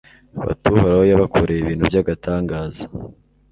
bati 0.45 0.67
Uhoraho 0.75 1.03
yabakoreye 1.11 1.59
ibintu 1.61 1.83
by’agatangaza 1.89 2.83